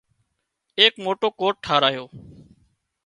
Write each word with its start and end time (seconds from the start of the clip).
ايڪ 0.79 0.93
موٽو 1.05 1.27
ڪوٽ 1.39 1.55
ٽاهرايو 1.65 2.05